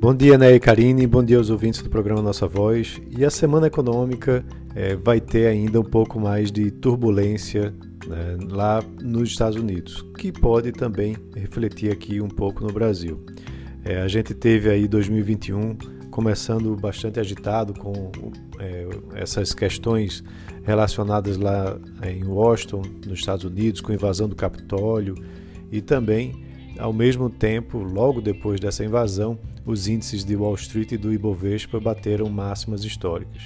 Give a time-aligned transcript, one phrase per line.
[0.00, 3.02] Bom dia, Né e Karine, bom dia aos ouvintes do programa Nossa Voz.
[3.10, 7.74] E a semana econômica é, vai ter ainda um pouco mais de turbulência
[8.06, 13.20] né, lá nos Estados Unidos, que pode também refletir aqui um pouco no Brasil.
[13.84, 15.76] É, a gente teve aí 2021
[16.12, 18.12] começando bastante agitado com
[18.60, 18.86] é,
[19.16, 20.22] essas questões
[20.62, 25.16] relacionadas lá em Washington, nos Estados Unidos, com invasão do Capitólio
[25.72, 26.47] e também
[26.78, 31.80] ao mesmo tempo, logo depois dessa invasão, os índices de Wall Street e do Ibovespa
[31.80, 33.42] bateram máximas históricas.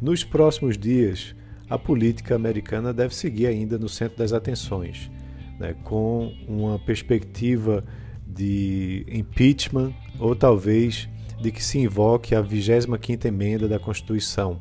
[0.00, 1.34] Nos próximos dias,
[1.68, 5.10] a política americana deve seguir ainda no centro das atenções,
[5.58, 7.84] né, com uma perspectiva
[8.26, 11.08] de impeachment ou talvez
[11.40, 14.60] de que se invoque a 25ª emenda da Constituição.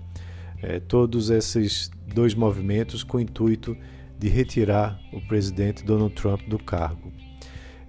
[0.61, 3.75] É, todos esses dois movimentos com o intuito
[4.17, 7.10] de retirar o presidente Donald Trump do cargo.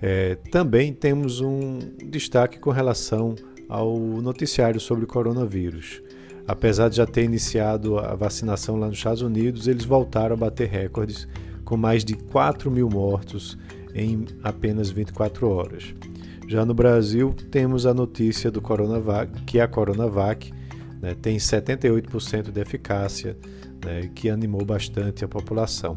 [0.02, 1.79] É, também temos um
[2.10, 3.37] destaque com relação
[3.68, 6.02] ao noticiário sobre o coronavírus.
[6.46, 10.68] Apesar de já ter iniciado a vacinação lá nos Estados Unidos, eles voltaram a bater
[10.68, 11.29] recordes
[11.65, 13.57] com mais de 4 mil mortos
[13.95, 15.95] em apenas 24 horas.
[16.49, 20.52] Já no Brasil, temos a notícia do Coronavac, que a Coronavac
[21.01, 23.37] né, tem 78% de eficácia,
[23.84, 25.96] né, que animou bastante a população.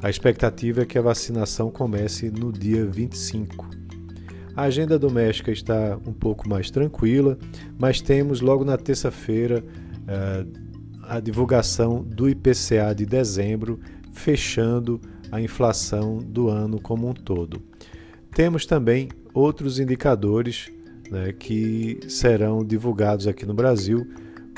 [0.00, 3.68] A expectativa é que a vacinação comece no dia 25.
[4.54, 7.36] A agenda doméstica está um pouco mais tranquila,
[7.78, 10.68] mas temos logo na terça-feira uh,
[11.02, 13.80] a divulgação do IPCA de dezembro,
[14.12, 15.00] fechando
[15.32, 17.60] a inflação do ano como um todo.
[18.32, 20.70] Temos também outros indicadores
[21.10, 24.06] né, que serão divulgados aqui no Brasil,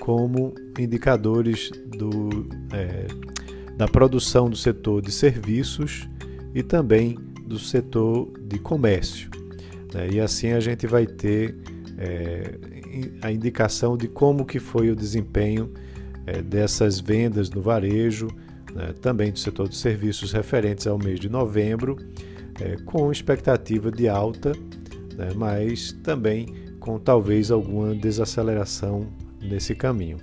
[0.01, 3.07] como indicadores do, é,
[3.81, 6.07] da produção do setor de serviços
[6.55, 9.31] e também do setor de comércio.
[9.95, 10.11] Né?
[10.13, 11.57] E assim a gente vai ter
[11.97, 12.59] é,
[13.23, 15.73] a indicação de como que foi o desempenho
[16.27, 18.29] é, dessas vendas no varejo,
[18.75, 18.93] né?
[19.01, 21.97] também do setor de serviços referentes ao mês de novembro,
[22.61, 24.53] é, com expectativa de alta,
[25.17, 25.31] né?
[25.35, 29.07] mas também com talvez alguma desaceleração
[29.41, 30.19] nesse caminho.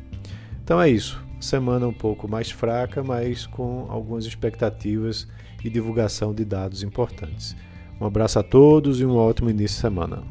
[0.61, 5.27] Então é isso semana um pouco mais fraca, mas com algumas expectativas
[5.63, 7.55] e divulgação de dados importantes.
[7.99, 10.23] Um abraço a todos e um ótimo início de semana.